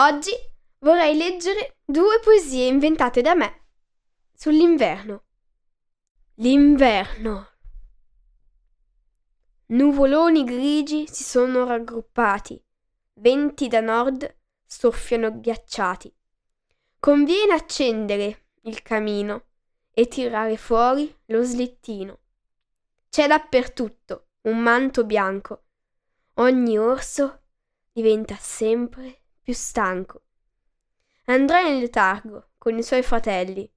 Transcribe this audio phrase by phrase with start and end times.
[0.00, 0.32] Oggi
[0.78, 3.66] vorrei leggere due poesie inventate da me
[4.32, 5.24] sull'inverno.
[6.36, 7.48] L'inverno.
[9.66, 12.64] Nuvoloni grigi si sono raggruppati,
[13.16, 16.10] venti da nord soffiano ghiacciati.
[16.98, 19.48] Conviene accendere il camino
[19.90, 22.20] e tirare fuori lo slittino.
[23.10, 25.64] C'è dappertutto un manto bianco.
[26.36, 27.42] Ogni orso
[27.92, 30.22] diventa sempre più stanco.
[31.24, 33.70] Andrà in letargo con i suoi fratelli.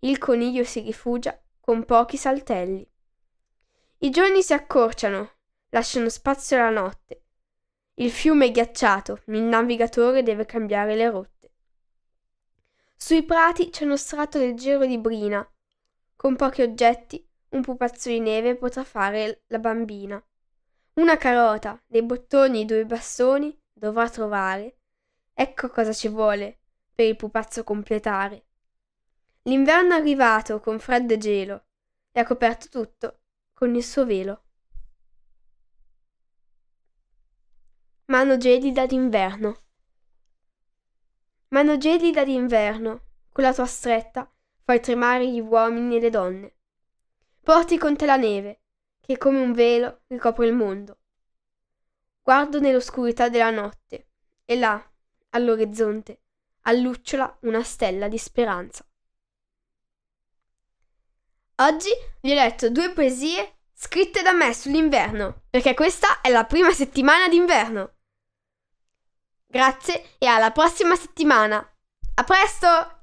[0.00, 2.88] Il coniglio si rifugia con pochi saltelli.
[3.98, 5.30] I giorni si accorciano,
[5.70, 7.22] lasciano spazio alla notte.
[7.94, 11.52] Il fiume è ghiacciato, il navigatore deve cambiare le rotte.
[12.96, 15.46] Sui prati c'è uno strato leggero di brina.
[16.16, 20.22] Con pochi oggetti, un pupazzo di neve potrà fare la bambina.
[20.94, 24.76] Una carota, dei bottoni e due bastoni dovrà trovare
[25.42, 26.60] Ecco cosa ci vuole
[26.94, 28.46] per il pupazzo completare.
[29.42, 31.64] L'inverno è arrivato con freddo e gelo
[32.12, 34.44] e ha coperto tutto con il suo velo.
[38.04, 39.56] Mano gelida d'inverno.
[41.48, 46.56] Mano gelida d'inverno, con la tua stretta fai tremare gli uomini e le donne.
[47.40, 48.62] Porti con te la neve,
[49.00, 51.00] che come un velo ricopre il mondo.
[52.22, 54.10] Guardo nell'oscurità della notte,
[54.44, 54.86] e là,
[55.32, 56.20] all'orizzonte
[56.62, 58.84] allucciola una stella di speranza.
[61.56, 66.72] Oggi vi ho letto due poesie scritte da me sull'inverno, perché questa è la prima
[66.72, 67.94] settimana d'inverno.
[69.46, 71.58] Grazie e alla prossima settimana.
[72.14, 73.00] A presto!